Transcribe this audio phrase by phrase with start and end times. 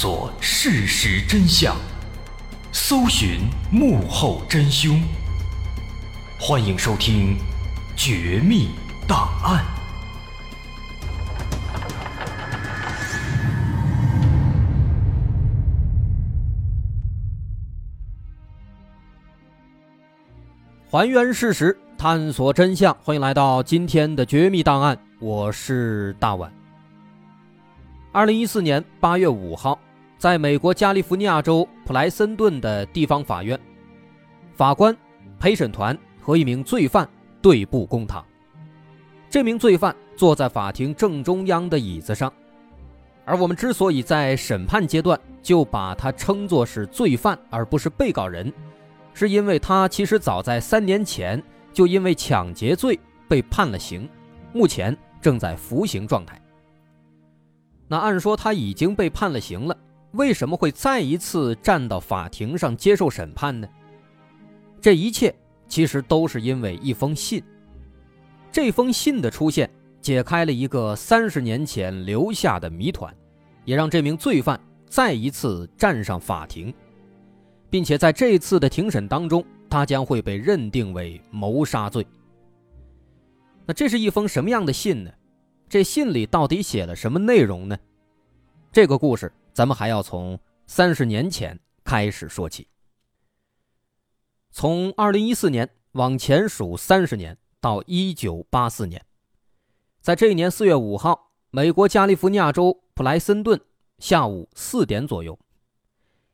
[0.00, 1.74] 索事实真相，
[2.70, 5.02] 搜寻幕后真凶。
[6.38, 7.36] 欢迎收听
[7.96, 8.68] 《绝密
[9.08, 9.64] 档案》。
[20.88, 22.96] 还原事实，探索真相。
[23.02, 26.48] 欢迎来到今天的《绝密档案》，我是大碗。
[28.12, 29.78] 二零一四年八月五号，
[30.18, 33.58] 在美国加利福尼亚州普莱森顿的地方法院，
[34.52, 34.94] 法官、
[35.38, 37.08] 陪审团和一名罪犯
[37.40, 38.24] 对簿公堂。
[39.30, 42.32] 这名罪犯坐在法庭正中央的椅子上，
[43.24, 48.52] 而我们之所以在审判阶段就把他称作是罪犯而不是被告人，
[49.14, 51.40] 是因为他其实早在三年前
[51.72, 54.08] 就因为抢劫罪被判了刑，
[54.52, 56.40] 目前正在服刑状态。
[57.86, 59.76] 那按说他已经被判了刑了，
[60.18, 63.68] 为什么会再一次站到法庭上接受审判呢？
[64.80, 65.32] 这一切
[65.68, 67.40] 其实都是因为一封信。
[68.50, 73.14] 这封信的出现，解开了一个三十年前留下的谜团，
[73.64, 76.74] 也让这名罪犯再一次站上法庭，
[77.70, 82.04] 并且在这次的庭审当中，他将会被认定为谋杀罪。
[83.64, 85.12] 那这是一封什么样的信呢？
[85.68, 87.78] 这信里到底写了什么内容呢？
[88.72, 92.68] 这个故事咱们还要从三十年前开始说起。
[94.52, 99.04] 从二零一四年往前数三十年，到一九八四年，
[100.00, 103.60] 在这一年四月五号，美国加利福尼亚州普莱森顿
[103.98, 105.36] 下午四点左右，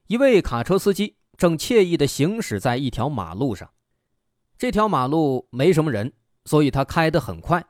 [0.06, 3.70] 一位卡车司机正惬意地行驶在一条马路上。
[4.58, 6.12] 这条马路没什么人，
[6.44, 7.64] 所以他开得很快。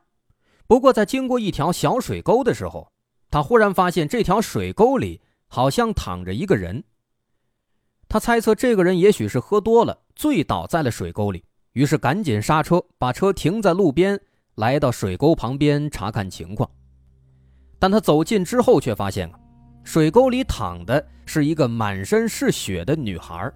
[0.66, 2.92] 不过，在经过一条小水沟的时候，
[3.30, 6.82] 他忽然发现这条水沟里好像躺着一个人。
[8.08, 14.20] 他猜测这个人也许是喝多了，醉倒在了水沟里，于是赶紧刹车，把车停在路边，
[14.54, 16.70] 来到水沟旁边查看情况。
[17.78, 19.38] 但他走近之后，却发现啊，
[19.82, 23.52] 水沟里躺的是一个满身是血的女孩，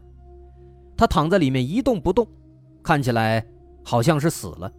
[0.97, 2.27] 她躺在里面一动不动，
[2.83, 3.47] 看起来
[3.85, 4.73] 好像是死了。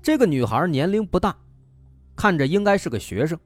[0.00, 1.36] 这个女孩年龄不大，
[2.14, 3.38] 看着应该是个学生。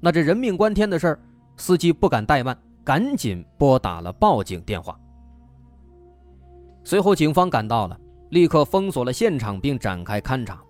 [0.00, 1.20] 那这人命关天的事儿，
[1.56, 4.98] 司机不敢怠慢，赶紧拨打了报警电话。
[6.84, 7.98] 随后，警方赶到了，
[8.30, 10.62] 立刻封锁了现场，并展开勘查。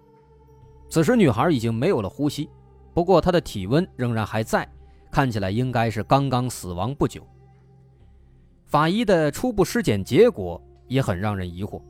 [0.89, 2.49] 此时，女孩已经没有了呼吸，
[2.95, 4.67] 不过她的体温仍然还在，
[5.11, 7.27] 看起来应该是刚刚死亡不久。
[8.65, 11.81] 法医的初步尸检结果也很让人疑惑。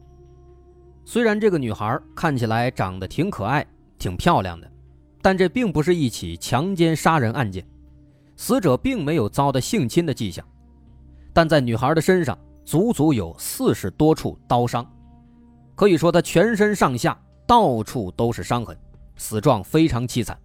[1.05, 3.65] 虽然这个女孩看起来长得挺可爱、
[3.99, 4.69] 挺漂亮的，
[5.23, 7.65] 但这并不是一起强奸杀人案件，
[8.37, 10.47] 死者并没有遭到性侵的迹象，
[11.33, 14.87] 但在女孩的身上足足有四十多处刀伤，
[15.75, 18.77] 可以说她全身上下到处都是伤痕，
[19.17, 20.39] 死状非常凄惨。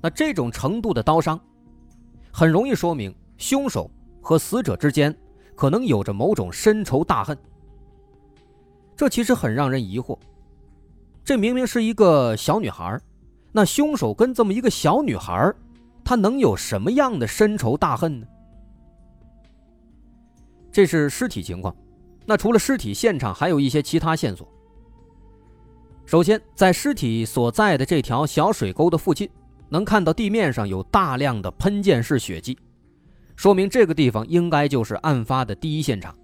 [0.00, 1.38] 那这种程度的刀伤，
[2.32, 3.90] 很容易说明凶手
[4.22, 5.14] 和死者之间
[5.54, 7.36] 可能有着某种深仇大恨。
[8.96, 10.18] 这其实很让人疑惑，
[11.24, 12.98] 这明明是一个小女孩，
[13.52, 15.52] 那凶手跟这么一个小女孩，
[16.08, 18.26] 他能有什么样的深仇大恨呢？
[20.72, 21.76] 这是尸体情况，
[22.24, 24.50] 那除了尸体，现场还有一些其他线索。
[26.06, 29.28] 首先，在尸体所在的这条小水沟的附近，
[29.68, 32.58] 能看到地面上有大量的喷溅式血迹，
[33.36, 36.16] 说明这个地方应该就是案发的第一现场。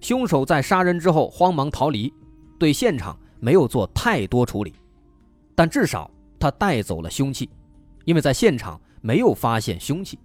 [0.00, 2.12] 凶手在杀人之后慌忙逃离，
[2.58, 4.74] 对现场没有做太多处理，
[5.54, 6.10] 但至少
[6.40, 7.48] 他带走了凶器，
[8.04, 10.18] 因为在现场没有发现凶器。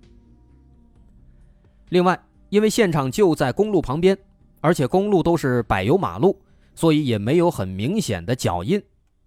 [1.89, 4.17] 另外，因为现场就在公路旁边，
[4.61, 6.39] 而且公路都是柏油马路，
[6.75, 8.81] 所以也没有很明显的脚印，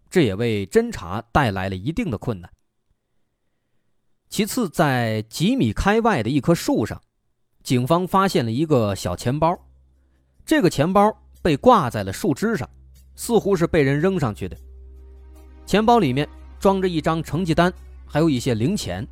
[0.09, 2.51] 这也为侦查带来了一定的困难。
[4.29, 7.01] 其次，在几米开外的一棵树上，
[7.63, 9.59] 警方发现了一个小钱包。
[10.47, 11.13] 这个钱包
[11.43, 12.69] 被挂在了树枝上，
[13.17, 14.57] 似乎是被人扔上去的。
[15.67, 17.73] 钱包里面装着一张成绩单，
[18.07, 19.07] 还有一些零钱。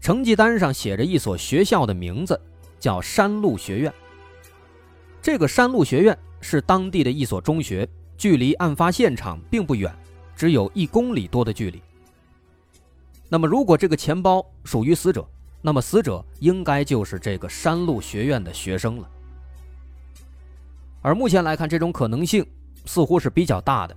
[0.00, 2.40] 成绩单上写着一所学校的名字，
[2.78, 3.92] 叫山路学院。
[5.20, 9.92] 这个山路学院是当地的一所中学，距离案发现场并不远，
[10.36, 11.82] 只有一公里多的距离。
[13.28, 15.26] 那么，如果这个钱包属于死者，
[15.60, 19.10] 那么死者应该就是这个山路学院的学生了。
[21.02, 22.46] 而目前来看，这种可能性
[22.84, 23.96] 似乎是比较大的，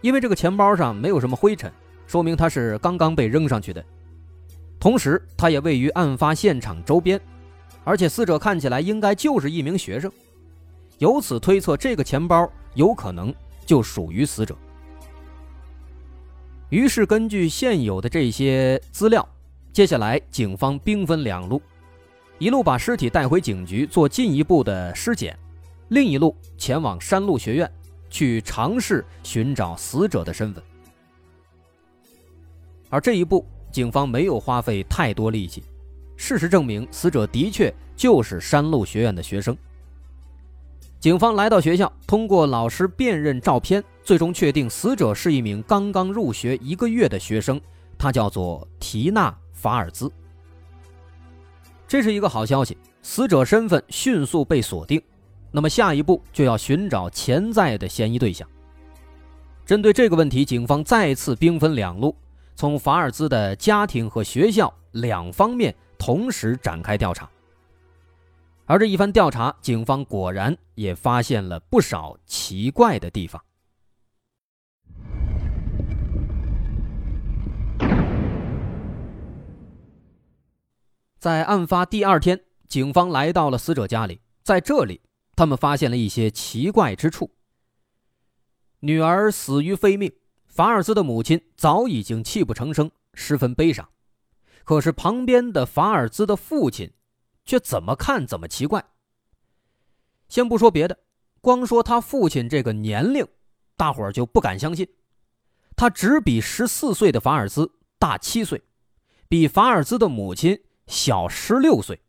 [0.00, 1.72] 因为这个钱包上没有什么灰尘，
[2.08, 3.84] 说明它是刚刚被扔上去的。
[4.80, 7.20] 同时，它也位于案发现场周边，
[7.84, 10.10] 而且死者看起来应该就是一名学生，
[10.98, 13.34] 由此推测，这个钱包有可能
[13.66, 14.56] 就属于死者。
[16.70, 19.26] 于是，根据现有的这些资料，
[19.72, 21.60] 接下来警方兵分两路，
[22.38, 25.36] 一路把尸体带回警局做进一步的尸检，
[25.88, 27.72] 另一路前往山路学院
[28.10, 30.62] 去尝试寻找死者的身份。
[32.90, 35.62] 而这一步，警方没有花费太多力气。
[36.16, 39.56] 事实证明，死者的确就是山路学院的学生。
[40.98, 47.60] 警方来到学校，通过老师辨认照片，最终确定死者是一名刚刚入学一个月的学生，
[47.96, 50.10] 他叫做缇娜·法尔兹。
[51.86, 55.00] 这是一个好消息，死者身份迅速被锁定。
[55.52, 58.46] 那么下一步就要寻找潜在的嫌疑对象。
[59.64, 62.14] 针对这个问题，警方再次兵分两路。
[62.58, 67.30] 从法尔兹的家庭和学校两方面同时展开调查，
[68.64, 73.40] 而这一番调查，警方果然也发现了不少奇怪的地方。
[81.20, 85.00] 在案发第二天，警方来到了死者家里，在这里，
[85.36, 87.30] 他们发现了一些奇怪之处。
[88.80, 90.12] 女儿死于非命。
[90.48, 93.88] 法尔兹的母亲早已经泣不成声，十分悲伤。
[94.64, 96.92] 可是旁边的法尔兹的父亲，
[97.44, 98.84] 却怎么看怎么奇怪。
[100.28, 100.98] 先不说别的，
[101.40, 103.26] 光说他父亲这个年龄，
[103.76, 104.88] 大伙儿就不敢相信。
[105.76, 108.62] 他只比十四岁的法尔兹大七岁，
[109.28, 112.02] 比法尔兹的母亲小十六岁。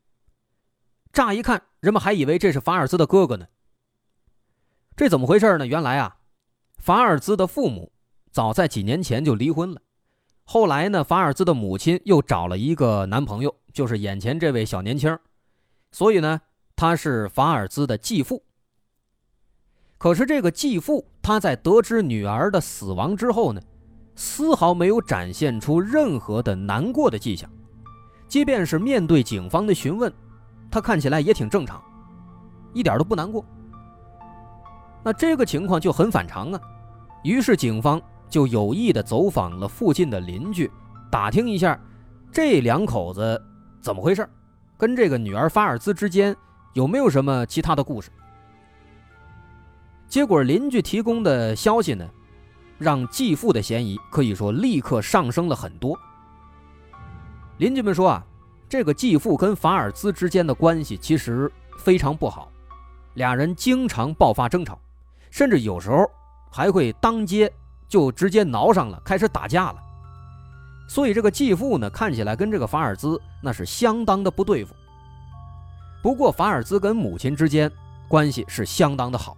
[1.13, 3.47] 乍一看，人们还以为这是法尔兹的哥哥呢。
[4.97, 5.67] 这怎么回事呢？
[5.67, 6.17] 原来啊，
[6.77, 7.93] 法尔兹的父母。
[8.31, 9.81] 早在几年前就离婚了，
[10.43, 15.17] 后来呢，法尔兹的母亲又找了一个男朋友，就是眼前这位小年轻，
[15.91, 16.39] 所以呢，
[16.75, 18.43] 他是法尔兹的继父。
[19.97, 23.59] 可是这个继父他在得知女儿的死亡之后呢，
[24.15, 27.49] 丝毫没有展现出任何的难过的迹象，
[28.27, 30.13] 即便是面对警方的询问，
[30.69, 31.83] 他看起来也挺正常，
[32.73, 33.43] 一点都不难过。
[35.03, 36.61] 那这个情况就很反常啊，
[37.23, 37.99] 于是警方。
[38.29, 40.69] 就有意的走访了附近的邻居，
[41.11, 41.79] 打听一下
[42.31, 43.41] 这两口子
[43.81, 44.29] 怎么回事，
[44.77, 46.35] 跟这个女儿法尔兹之间
[46.73, 48.09] 有没有什么其他的故事。
[50.07, 52.07] 结果邻居提供的消息呢，
[52.77, 55.99] 让继父的嫌疑可以说立刻上升了很多。
[57.57, 58.23] 邻居们说啊，
[58.67, 62.51] 这个继父跟法尔兹之间的关系其实非常不好，
[63.15, 64.79] 俩人经常爆发争吵，
[65.29, 66.09] 甚至有时候
[66.51, 67.51] 还会当街。
[67.89, 69.83] 就直接挠上了，开始打架了。
[70.87, 74.73] 所以这个继父呢，看起来跟这个法尔兹那是相当的不对付。
[76.01, 77.69] 不过法尔兹跟母亲之间
[78.07, 79.35] 关系是相当的好，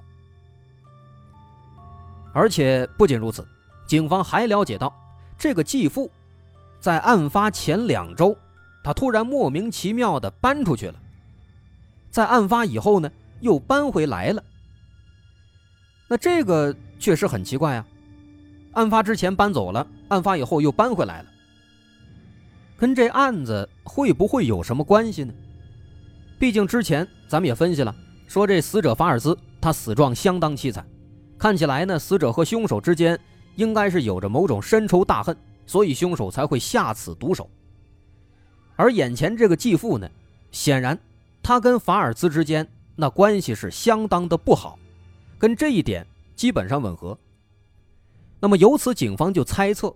[2.34, 3.48] 而且不仅如此，
[3.88, 4.94] 警方还了解到，
[5.38, 6.12] 这个继父
[6.80, 8.38] 在案发前两周，
[8.84, 10.96] 他突然莫名其妙的搬出去了，
[12.12, 14.44] 在案发以后呢，又搬回来了。
[16.08, 17.86] 那这个确实很奇怪啊。
[18.74, 21.30] 案发之前搬走了，案发以后又搬回来了，
[22.78, 25.34] 跟这案子会不会有什么关系呢？
[26.40, 27.96] 毕竟之前咱们也分析了，
[28.28, 30.86] 说这死者法尔兹他死状相当凄惨，
[31.38, 33.20] 看起来呢，死者和凶手之间
[33.56, 35.36] 应该是有着某种深仇大恨，
[35.66, 37.50] 所以凶手才会下此毒手。
[38.76, 40.10] 而眼前这个继父呢，
[40.52, 40.98] 显然
[41.44, 44.80] 他跟法尔兹之间那关系是相当的不好，
[45.38, 47.18] 跟这一点基本上吻合。
[48.42, 49.96] 那么由此，警方就猜测，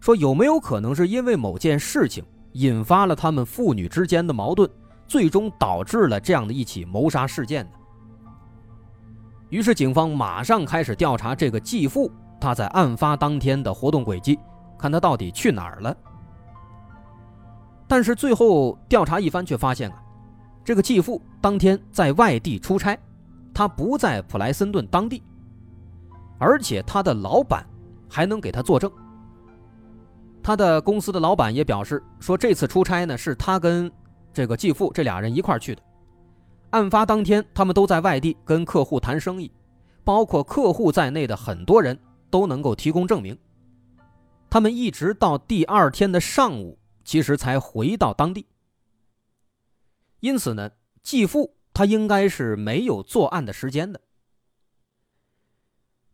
[0.00, 4.68] 说有没有可能是因为某件事情引发了他们父女之间的矛盾，
[5.06, 7.70] 最终导致了这样的一起谋杀事件呢？
[9.50, 14.36] 于是警方马上开始调查这个继父他在案发当天的活动轨迹，
[14.76, 15.96] 看他到底去哪儿了。
[17.86, 20.02] 但是最后调查一番，却发现啊，
[20.64, 22.98] 这个继父当天在外地出差，
[23.54, 25.22] 他不在普莱森顿当地，
[26.36, 27.64] 而且他的老板。
[28.08, 28.90] 还能给他作证。
[30.42, 33.90] 他的公司的老板也表示说，这次出差呢是他跟
[34.32, 35.82] 这个继父这俩人一块去的。
[36.70, 39.50] 案发当天，他们都在外地跟客户谈生意，
[40.04, 41.98] 包括客户在内的很多人
[42.30, 43.36] 都能够提供证明。
[44.48, 48.46] 他们一直到第二天的上午，其实才回到当地。
[50.20, 50.70] 因此呢，
[51.02, 54.00] 继父他应该是没有作案的时间的。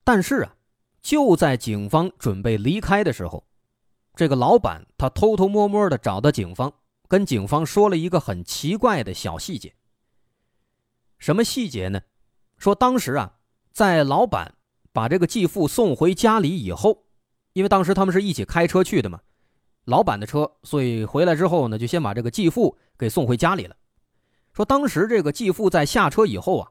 [0.02, 0.54] 但是啊。
[1.02, 3.44] 就在警方准备离开的时候，
[4.14, 6.72] 这个老板他偷偷摸摸的找到警方，
[7.08, 9.74] 跟警方说了一个很奇怪的小细节。
[11.18, 12.00] 什么细节呢？
[12.56, 13.34] 说当时啊，
[13.72, 14.54] 在老板
[14.92, 17.04] 把这个继父送回家里以后，
[17.52, 19.20] 因为当时他们是一起开车去的嘛，
[19.84, 23.76] 老板的车，所以回来之后呢，就先把这个继父给送回家里了。
[24.52, 26.70] 说当时这个继父在下车以后啊，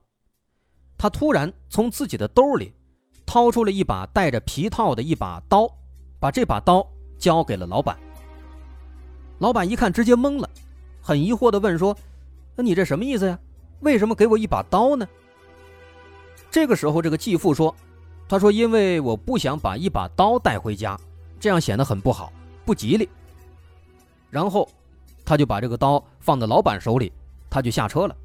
[0.98, 2.74] 他突然从自己的兜里
[3.32, 5.66] 掏出了一把带着皮套的一把刀，
[6.20, 6.86] 把这把刀
[7.18, 7.98] 交给了老板。
[9.40, 10.50] 老板一看，直接懵了，
[11.02, 11.96] 很疑惑的问说
[12.58, 13.40] ：“那你这什么意思呀？”
[13.80, 15.08] 为什么给我一把刀呢？
[16.50, 17.74] 这个时候，这个继父说
[18.28, 21.00] ：“他说，因为我不想把一把刀带回家，
[21.40, 22.34] 这样显得很不好，
[22.66, 23.08] 不吉利。”
[24.30, 24.68] 然后，
[25.24, 27.14] 他就把这个刀放在老板手里，
[27.50, 28.16] 他就下车了。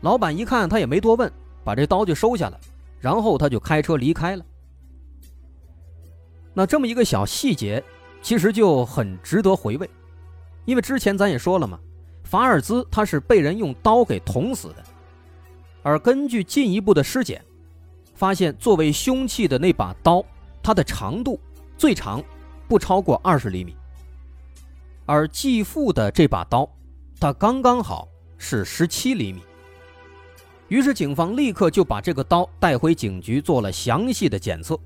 [0.00, 1.30] 老板一看，他也没多问，
[1.62, 2.58] 把这刀就收下了，
[3.04, 4.42] 然后他就开车离开了。
[6.54, 7.84] 那这么一个小细节，
[8.22, 9.90] 其实就很值得回味，
[10.64, 11.78] 因为之前咱也说了嘛。
[12.24, 14.82] 法尔兹他是被人用刀给捅死的，
[15.82, 17.44] 而根据进一步的尸检，
[18.14, 20.24] 发现作为凶器的那把刀，
[20.62, 21.38] 它的长度
[21.76, 22.24] 最长
[22.66, 23.76] 不超过二十厘米，
[25.04, 26.66] 而继父的这把刀，
[27.20, 28.08] 它刚刚好
[28.38, 29.42] 是十七厘米。
[30.68, 34.78] 于是警方立刻就把这个刀带回警局做了详细的检测，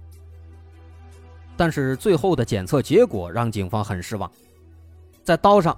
[1.56, 4.30] 但是最后的检测结果让警方很失望，
[5.22, 5.76] 在刀上，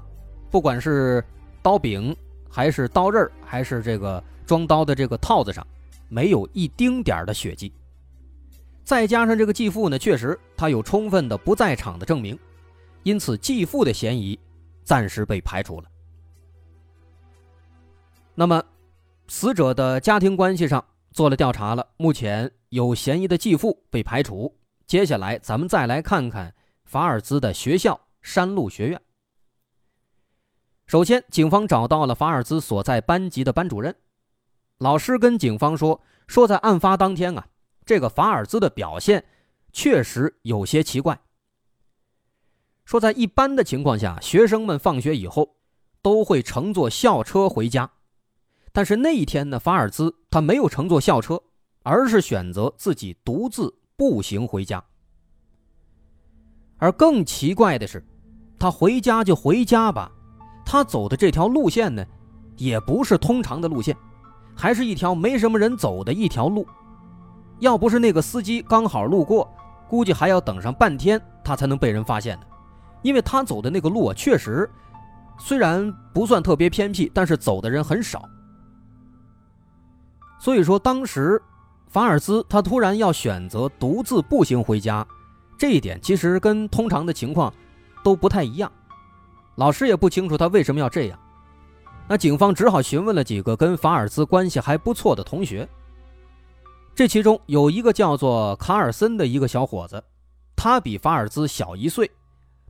[0.51, 1.25] 不管是
[1.63, 2.17] 刀柄
[2.49, 5.67] 还是刀刃还是这个装刀的这个套子上，
[6.09, 7.73] 没有一丁点的血迹。
[8.83, 12.37] 再加上这个继父呢，确实他有充分的不在场的证明，
[13.03, 14.37] 因此继父的嫌疑
[14.83, 15.87] 暂时被排除了。
[18.35, 18.61] 那么，
[19.31, 24.59] 死者的家庭关系上做了调查了，目前有嫌疑的继父被排除。
[24.89, 26.53] 接下来，咱们再来看看
[26.85, 29.01] 法尔兹的学校——山路学院。
[30.89, 33.95] 首先，警方找到了法尔兹所在班级的班主任。
[34.79, 37.47] 老师跟警方说：“说在案发当天啊，
[37.87, 39.25] 这个法尔兹的表现
[39.73, 41.21] 确实有些奇怪。
[42.85, 45.55] 说在一般的情况下，学生们放学以后
[46.03, 47.93] 都会乘坐校车回家，
[48.73, 51.41] 但是那一天呢，法尔兹他没有乘坐校车，
[51.83, 54.83] 而是选择自己独自步行回家。
[56.79, 58.05] 而更奇怪的是，
[58.59, 60.11] 他回家就回家吧。”
[60.65, 62.07] 他走的这条路线呢，
[62.57, 63.97] 也不是通常的路线，
[64.55, 66.65] 还是一条没什么人走的一条路。
[67.59, 69.53] 要不是那个司机刚好路过，
[69.89, 72.47] 估计还要等上半天，他才能被人发现呢。
[73.03, 74.71] 因为他走的那个路啊，确实
[75.41, 78.29] 虽然不算特别偏僻，但是走的人很少。
[80.41, 81.41] 所以说，当时
[81.87, 85.07] 法尔兹他突然要选择独自步行回家，
[85.59, 87.53] 这一点其实跟通常的情况
[88.03, 88.73] 都不太一样。
[89.57, 91.19] 老师也不清楚他为什么要这样，
[92.09, 95.69] 那警方只好询问了几个跟法尔兹关系还不错的同学。
[96.95, 100.03] 这其中有一个叫做卡尔森的一个小伙子，
[100.57, 102.11] 他比法尔兹小一岁，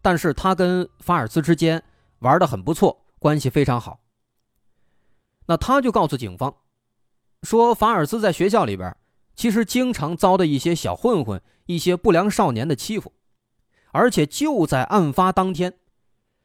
[0.02, 1.80] 但是他跟法尔兹之间
[2.18, 4.00] 玩的很不错，关系非常好。
[5.46, 6.52] 那他就告诉警方，
[7.42, 8.94] 说法尔兹在学校里边
[9.34, 13.12] 其实经常遭到一些小混混、一些不良少年的欺负，
[13.92, 15.72] 而且就在案发当天。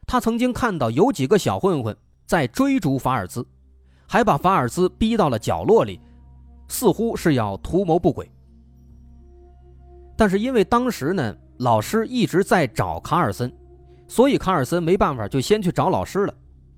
[0.08, 3.46] 他曾经看到有几个小混混在追逐法尔兹，
[4.08, 6.00] 还把法尔兹逼到了角落里，
[6.70, 8.32] 似乎是要图谋不轨。
[10.16, 13.54] 但是因为当时呢，老师一直在找卡尔森，
[14.08, 16.34] 所以卡尔森没办法，就先去找老师了。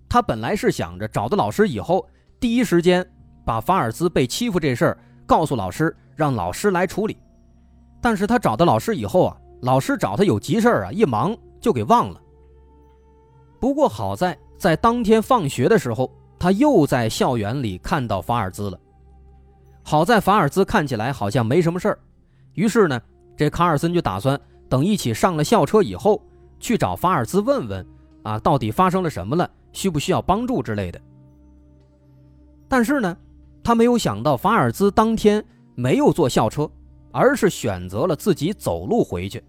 [0.09, 2.09] 他本来是想着找到老师以后，
[2.39, 3.07] 第一时间
[3.47, 7.15] 把法尔兹被欺负这事儿告诉老师，让老师来处理。
[8.01, 12.21] 但是他找到老师以后啊，老师找他有急事儿啊，一忙就给忘了。
[13.57, 18.77] 不过好在，在当天放学的时候，他又在校园里看到法尔兹了。
[19.81, 21.97] 好在法尔兹看起来好像没什么事儿，
[22.55, 23.01] 于是呢，
[23.37, 24.37] 这卡尔森就打算
[24.67, 26.21] 等一起上了校车以后，
[26.59, 27.87] 去找法尔兹问问，
[28.23, 30.99] 啊，到底发生了什么了，需不需要帮助之类的。
[32.69, 33.15] 但是呢，
[33.67, 35.43] 他没有想到法尔兹当天
[35.75, 36.71] 没有坐校车，
[37.11, 39.43] 而是选择了自己走路回去，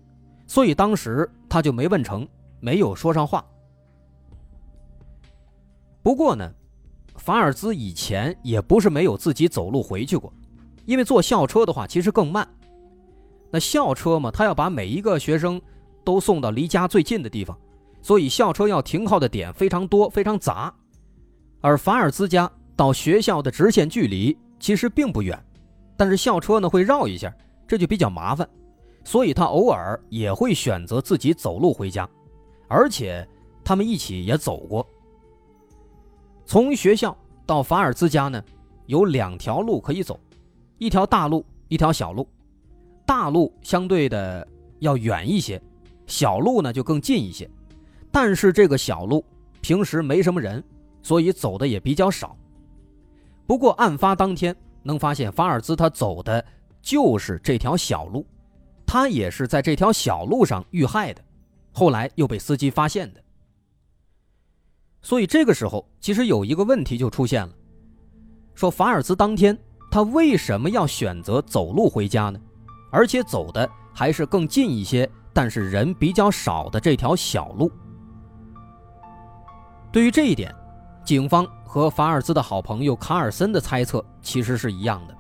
[0.45, 2.27] 所以当时他就没问成，
[2.59, 3.47] 没有说上话。
[6.03, 6.53] 不过呢，
[7.15, 10.33] 法尔兹以前也不是没有自己走路回去过，
[10.85, 12.45] 因为坐校车的话其实更慢。
[13.53, 15.63] 那校车嘛，他要把每一个学生
[16.03, 17.57] 都送到离家最近的地方，
[18.03, 20.75] 所以校车要停靠的点非常多，非常杂。
[21.61, 25.37] 而法尔兹家到学校的直线距离其实并不远，
[25.97, 27.35] 但是校车呢会绕一下，
[27.67, 28.49] 这就比较麻烦。
[29.03, 32.09] 所以他偶尔也会选择自己走路回家，
[32.69, 33.27] 而且
[33.65, 34.87] 他们一起也走过。
[36.47, 38.41] 从学校到法尔兹家呢，
[38.87, 40.21] 有两条路可以走，
[40.79, 42.29] 一条大路，一条小路。
[43.05, 44.47] 大路相对的
[44.79, 45.61] 要远一些，
[46.07, 47.51] 小路呢就更近一些。
[48.13, 49.25] 但是这个小路
[49.61, 50.63] 平时没什么人，
[51.03, 52.37] 所以走的也比较少。
[53.49, 56.45] 不过案发当天能发现法尔兹他走的
[56.83, 58.27] 就是这条小路，
[58.85, 61.25] 他也是在这条小路上遇害的，
[61.73, 63.25] 后来又被司机发现的。
[65.01, 67.55] 所以这个时候其实有一个问题就出现了，
[68.55, 69.59] 说法尔兹当天
[69.91, 72.39] 他为什么要选择走路回家呢？
[72.93, 77.73] 而且走的还是更近一些，但是人比较少的这条小路。
[79.91, 80.55] 对于这一点，
[81.09, 85.17] 警方和法尔兹的好朋友卡尔森的猜测其实是一样的，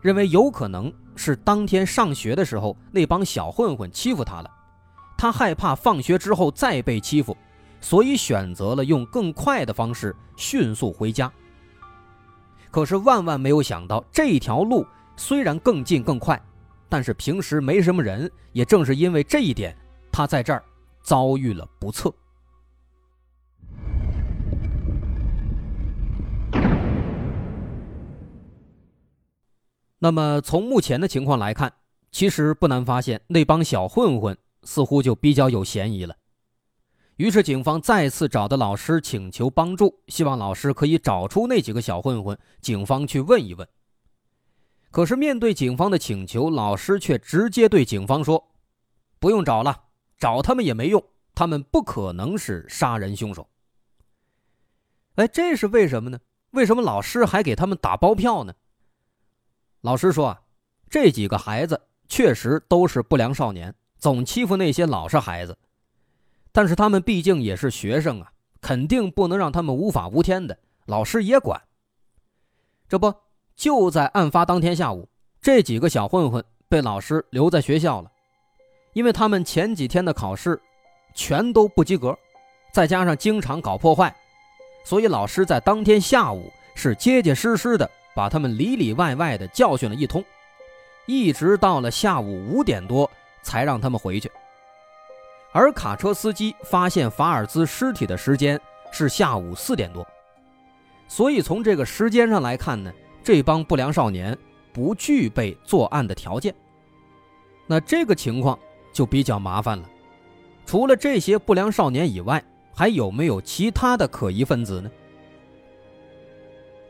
[0.00, 4.50] 认为有可能是当天上学的时候那帮小混混欺负他了，
[5.14, 7.36] 他害怕放学之后再被欺负，
[7.82, 11.30] 所以选择了用更快的方式迅速回家。
[12.70, 16.42] 可是万万没有想到，这条路虽然更近更快，
[16.88, 19.76] 但是平时没什么人，也正是因为这一点，
[20.10, 20.64] 他在这儿
[21.02, 22.10] 遭遇了不测。
[29.98, 31.72] 那么从目前的情况来看，
[32.10, 36.16] 其实不难发现，那帮小混混似乎就比较有嫌疑了。
[37.16, 43.66] 于是警方再次找的老师请求帮助，希望老师可以找出那几个小混混，警方去问一问。
[44.90, 48.52] 可是面对警方的请求，老师却直接对警方说
[49.18, 49.84] ：“不用找了，
[50.18, 51.02] 找他们也没用，
[51.34, 53.48] 他们不可能是杀人凶手。”
[55.14, 56.18] 哎，这是为什么呢？
[56.50, 58.54] 为什么老师还给他们打包票呢？
[59.84, 60.40] 老师说：“啊，
[60.88, 65.58] 这几个孩子确实都是不良少年，总欺负那些老实孩子。
[66.52, 70.56] 但是他们毕竟也是学生啊，肯定不能让他们无法无天的。
[70.86, 71.60] 老师也管。
[72.88, 73.14] 这不
[73.54, 75.06] 就在案发当天下午，
[75.42, 78.10] 这几个小混混被老师留在学校了，
[78.94, 80.58] 因为他们前几天的考试
[81.12, 82.18] 全都不及格，
[82.72, 84.16] 再加上经常搞破坏，
[84.82, 90.24] 所以老师在当天下午是结结实实的。”把他们里里外外的教训了一通，
[91.06, 93.10] 一直到了下午五点多
[93.42, 94.30] 才让他们回去。
[95.52, 100.06] 而卡车司机发现法尔兹尸体的时间是下午四点多，
[101.06, 104.36] 所以从这个时间上来看呢，这帮不良少年
[104.72, 106.54] 不具备作案的条件。
[107.66, 108.58] 那这个情况
[108.92, 109.88] 就比较麻烦了，
[110.66, 112.42] 除了这些不良少年以外，
[112.74, 114.90] 还有没有其他的可疑分子呢？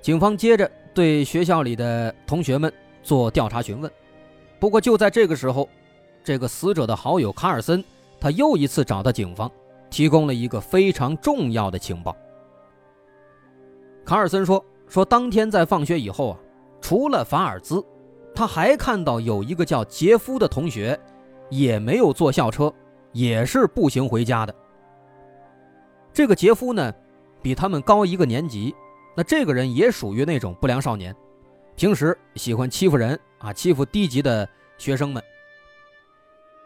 [0.00, 0.70] 警方接着。
[0.94, 3.90] 对学校里的同学们做调查询问，
[4.60, 5.68] 不过就在这个时候，
[6.22, 7.82] 这个死者的好友卡尔森，
[8.20, 9.50] 他又一次找到警方，
[9.90, 12.16] 提供了一个非常重要的情报。
[14.04, 16.38] 卡尔森说：“说当天在放学以后啊，
[16.80, 17.84] 除了法尔兹，
[18.32, 20.98] 他还看到有一个叫杰夫的同学，
[21.50, 22.72] 也没有坐校车，
[23.10, 24.54] 也是步行回家的。
[26.12, 26.94] 这个杰夫呢，
[27.42, 28.72] 比他们高一个年级。”
[29.14, 31.14] 那这个人也属于那种不良少年，
[31.76, 35.22] 平时喜欢欺负人啊，欺负低级的学生们。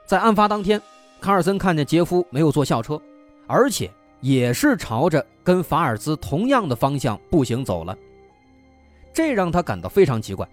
[0.06, 0.80] 在案发当天，
[1.20, 3.00] 卡尔森看见杰夫没有坐校车，
[3.46, 7.96] 而且也是朝着跟法尔兹同样的方向步行走了，
[9.12, 10.48] 这让他感到非常奇怪。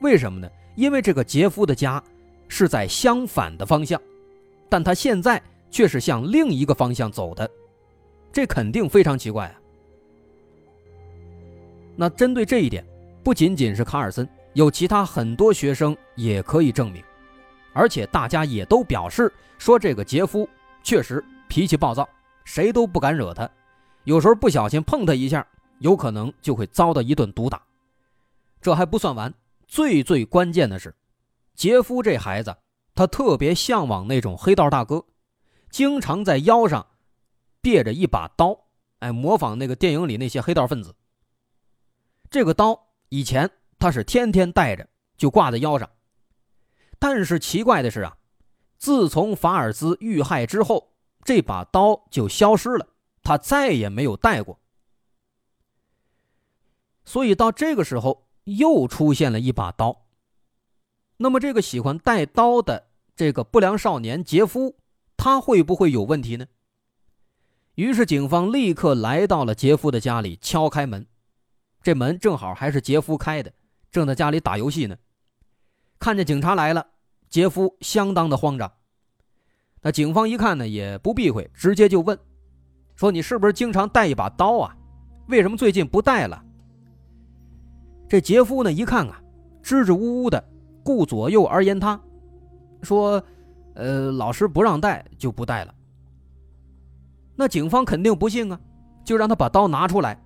[0.00, 0.48] 为什么呢？
[0.74, 2.02] 因为这个杰夫的家
[2.48, 4.00] 是在相反的方向，
[4.68, 7.50] 但他现在却是向另一个方向走的，
[8.32, 9.60] 这肯定非常奇怪啊。
[11.96, 12.86] 那针对这一点，
[13.24, 17.02] 不仅仅是卡尔森，有其他很多学生也可以证明，
[17.72, 20.48] 而且大家也都表示说，这个杰夫
[20.82, 22.06] 确实脾气暴躁，
[22.44, 23.48] 谁都不敢惹他，
[24.04, 25.46] 有时候不小心碰他一下，
[25.78, 27.62] 有可能就会遭到一顿毒打。
[28.60, 29.32] 这还不算完，
[29.66, 30.94] 最最关键的是，
[31.54, 32.54] 杰夫这孩子
[32.94, 35.04] 他特别向往那种黑道大哥，
[35.70, 36.86] 经常在腰上
[37.60, 38.58] 别着一把刀，
[38.98, 40.94] 哎，模仿那个电影里那些黑道分子。
[42.30, 45.88] 这个刀以前他是天天带着，就挂在腰上。
[46.98, 48.16] 但是奇怪的是啊，
[48.78, 52.88] 自从法尔兹遇害之后，这把刀就消失了，
[53.22, 54.58] 他再也没有带过。
[57.04, 60.06] 所以到这个时候又出现了一把刀。
[61.18, 64.76] 那么这个喜欢带刀的这个不良少年杰夫，
[65.16, 66.46] 他会不会有问题呢？
[67.76, 71.06] 于是警方立刻来到了杰夫的家里，敲开门。
[71.86, 73.52] 这门正好还是杰夫开的，
[73.92, 74.96] 正在家里打游戏呢。
[76.00, 76.84] 看见警察来了，
[77.28, 78.68] 杰夫相当的慌张。
[79.82, 82.18] 那警方一看呢，也不避讳，直接就问
[82.96, 84.76] ：“说你是不是经常带一把刀啊？
[85.28, 86.42] 为什么最近不带了？”
[88.10, 89.22] 这杰夫呢一看啊，
[89.62, 90.44] 支支吾吾的，
[90.82, 92.00] 顾左右而言他，
[92.82, 93.22] 说
[93.76, 95.72] ：“呃，老师不让带，就不带了。”
[97.36, 98.58] 那警方肯定不信啊，
[99.04, 100.20] 就让他把刀拿出来，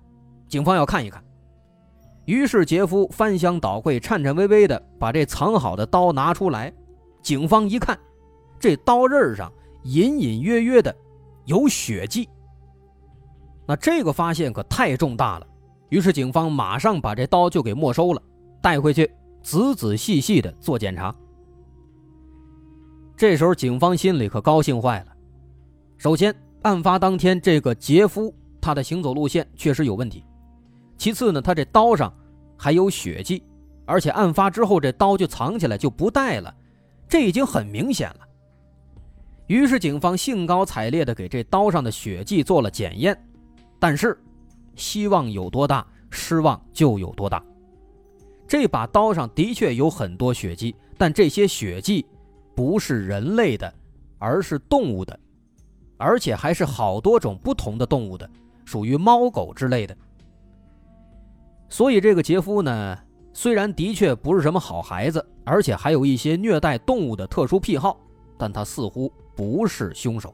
[0.47, 1.23] 警方要看一看。
[2.25, 6.71] 于是杰夫翻箱倒柜，颤颤巍巍的把这藏好的刀拿出来。
[7.21, 7.97] 警方一看，
[8.59, 9.51] 这刀刃上
[9.83, 10.95] 隐隐约约的
[11.45, 12.27] 有血迹。
[13.67, 15.47] 那这个发现可太重大了，
[15.89, 18.21] 于是警方马上把这刀就给没收了，
[18.61, 19.09] 带回去
[19.41, 21.13] 仔仔细细的做检查。
[23.15, 25.07] 这时候警方心里可高兴坏了。
[25.97, 30.23] 首先，案发当天这个杰夫他的行走路线确实有问题。
[31.01, 32.13] 其次呢，他这刀上
[32.55, 33.43] 还有血迹，
[33.87, 36.53] 而且案发之后这刀就藏起来就不带了，
[37.09, 38.19] 这已经很明显了。
[39.47, 43.19] 于是警方兴高采烈地给这刀上的血迹做了检验，
[43.79, 44.15] 但是
[44.75, 47.43] 希望有多大，失望就有多大。
[48.47, 52.05] 这把刀上的确有很多血迹，但这些血迹
[52.53, 53.73] 不是人类的，
[54.19, 55.19] 而是动物的，
[55.97, 58.29] 而且还是好多种不同的动物的，
[58.65, 59.97] 属于猫狗之类的。
[61.71, 62.97] 所以，这个杰夫呢，
[63.31, 67.97] 虽然的确不是什么好孩子，而且还有一些虐待动物的特殊癖好，
[68.37, 70.33] 但他似乎不是凶手。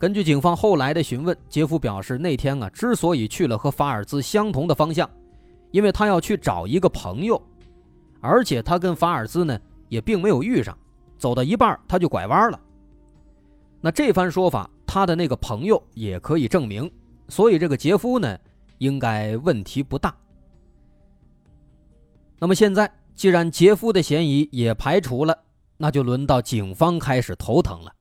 [0.00, 5.08] 根据警方后来的询问，杰夫表示，那天啊，之所以去了和法尔兹相同的方向，
[5.70, 7.40] 因为他要去找一个朋友，
[8.20, 9.56] 而且他跟法尔兹呢
[9.88, 10.76] 也并没有遇上，
[11.16, 12.60] 走到一半他就拐弯了。
[13.80, 16.90] 那这番说法，他的那个朋友也可以证明。
[17.28, 18.36] 所以，这个杰夫呢。
[18.82, 20.12] 应该问题不大。
[22.40, 25.44] 那么现在，既然杰夫的嫌疑也排除了，
[25.76, 27.94] 那就轮到警方开始头疼了。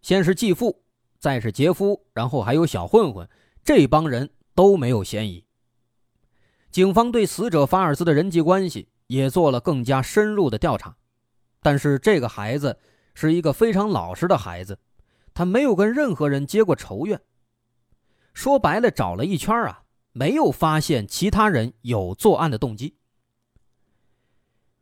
[0.00, 0.82] 先是继父，
[1.18, 3.28] 再是杰夫，然后还有小混混，
[3.62, 5.44] 这帮人都没有嫌疑。
[6.70, 10.96] 警方对死者法尔斯的人际关系也做了更加深入的调查，
[11.60, 12.78] 但是这个孩子
[13.12, 14.78] 是一个非常老实的孩子，
[15.34, 17.20] 他没有跟任何人结过仇怨。
[18.32, 19.82] 说白了，找了一圈啊。
[20.20, 22.94] 没有发现其他人有作案的动机，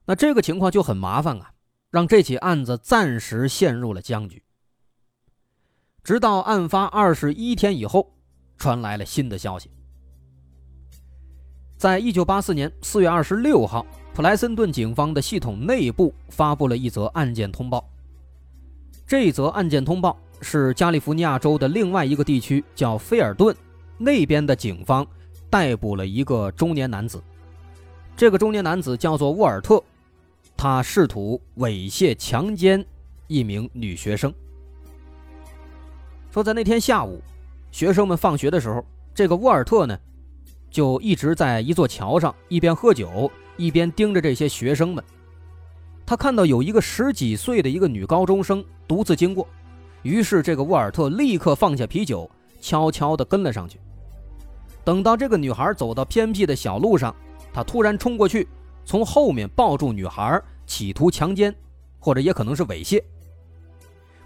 [0.04, 1.52] 那这个情况就很麻烦啊，
[1.90, 4.42] 让这起案子暂时陷入了僵局。
[6.02, 8.16] 直到案发二十一天以后，
[8.56, 9.70] 传来了新的消息。
[11.76, 17.88] 在一九八四年四月二十六号，普莱森顿警方的系统内部发布了一则案件通报。
[19.06, 23.56] 这则案件通报是加利福尼亚州的另外一个地区，叫菲尔顿
[23.98, 25.06] 那边的警方。
[25.50, 27.22] 逮捕了一个中年男子，
[28.16, 29.82] 这个中年男子叫做沃尔特，
[30.56, 32.84] 他试图猥亵强奸
[33.26, 34.32] 一名女学生。
[36.30, 37.22] 说在那天下午，
[37.70, 38.84] 学生们放学的时候，
[39.14, 39.98] 这个沃尔特呢，
[40.70, 45.02] 就一直在一座桥上，一边喝酒一边盯着这些学生们。
[46.04, 49.48] 他看到有一个十几岁的一个女高中生独自经过，
[50.02, 52.30] 于是这个沃尔特立刻放下啤酒，
[52.60, 53.78] 悄悄地跟了上去。
[54.88, 57.14] 等到这个女孩走到偏僻的小路上，
[57.52, 58.48] 他突然冲过去，
[58.86, 61.54] 从后面抱住女孩，企图强奸，
[61.98, 63.04] 或者也可能是猥亵。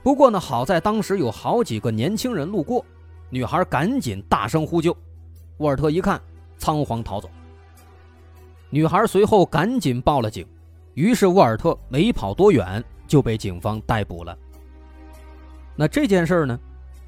[0.04, 2.84] 不过呢，好在当时有好几个年轻人路过，
[3.28, 4.96] 女孩赶紧大声呼救，
[5.56, 6.22] 沃尔特一看，
[6.58, 7.28] 仓皇逃走。
[8.70, 10.46] 女孩随后赶紧报了警，
[10.94, 14.38] 于是沃尔特没跑多远就被警方逮捕了。
[15.74, 16.56] 那这件事呢，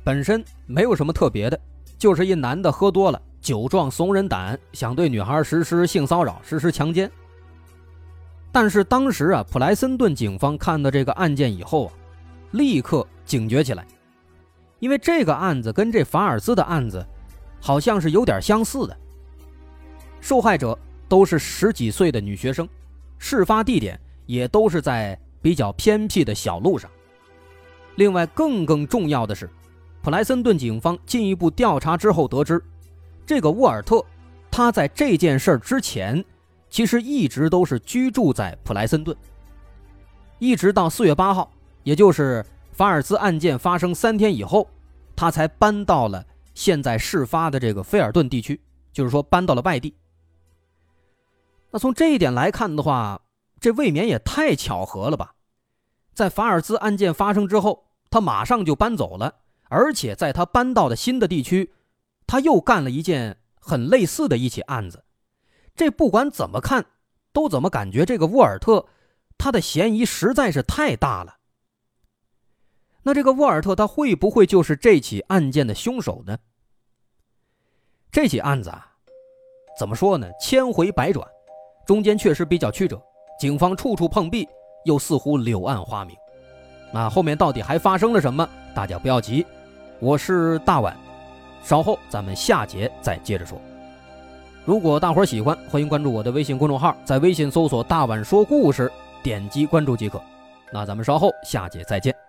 [0.03, 1.57] 本身没有什么特别的，
[1.97, 3.23] 就是一男的喝多了。
[3.45, 7.11] 酒壮怂人胆，想对女孩实施性骚扰、实施强奸。
[8.51, 11.93] 但是当时啊，普莱森顿警方看到这个案件以后啊，
[12.53, 13.87] 立刻警觉起来，
[14.79, 17.05] 因为这个案子跟这法尔兹的案子
[17.61, 18.97] 好像是有点相似的。
[20.23, 22.67] 受害者都是十几岁的女学生，
[23.19, 26.91] 事发地点也都是在比较偏僻的小路上。
[27.97, 29.51] 另外，更更重要的是，
[30.01, 32.63] 普莱森顿警方进一步调查之后得知。
[33.27, 34.05] 这个沃尔特，
[34.51, 36.25] 他在这件事之前，
[36.69, 39.17] 其实一直都是居住在普莱森顿。
[40.39, 41.51] 一直到四月八号，
[41.83, 44.69] 也就是法尔兹案件发生三天以后，
[45.17, 48.61] 他才搬到了现在事发的这个菲尔顿地区，
[48.93, 49.95] 就是说搬到了外地。
[51.71, 53.21] 那从这一点来看的话，
[53.59, 55.35] 这未免也太巧合了吧？
[56.13, 59.35] 在法尔兹案件发生之后，他马上就搬走了，
[59.69, 61.73] 而且在他搬到的新的地区。
[62.27, 65.05] 他又干了一件很类似的一起案子，
[65.75, 66.87] 这不管怎么看，
[67.33, 68.87] 都怎么感觉这个沃尔特
[69.37, 71.37] 他的嫌疑实在是太大了。
[73.03, 76.39] 那这个沃尔特他会不会就是这起案件的凶手呢？
[78.11, 78.97] 这起案子啊，
[79.79, 80.27] 怎么说呢？
[80.41, 81.29] 千回百转，
[81.87, 83.03] 中间确实比较曲折，
[83.39, 84.49] 警方处处碰壁，
[84.85, 86.17] 又似乎柳暗花明。
[86.93, 88.49] 那后面到底还发生了什么？
[88.75, 89.45] 大家不要急，
[89.99, 90.97] 我是大碗，
[91.65, 93.61] 稍后咱们下节再接着说。
[94.65, 98.91] 如果大伙儿喜欢，欢迎关注我的微信公众号，在微信搜索“大碗说故事”，
[99.23, 100.23] 点击关注即可。
[100.73, 102.24] 那咱们稍后下节再见。